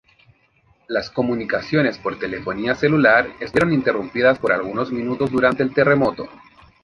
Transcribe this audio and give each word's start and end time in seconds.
Las 0.87 1.11
comunicaciones 1.11 1.99
por 1.99 2.17
telefonía 2.17 2.73
celular 2.73 3.27
estuvieron 3.39 3.71
interrumpidas 3.73 4.39
por 4.39 4.51
algunos 4.51 4.91
minutos 4.91 5.29
durante 5.31 5.61
el 5.61 5.75
terremoto. 5.75 6.27